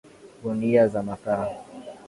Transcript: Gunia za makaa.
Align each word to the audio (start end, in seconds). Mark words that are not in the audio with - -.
Gunia 0.43 0.87
za 0.87 1.03
makaa. 1.03 1.47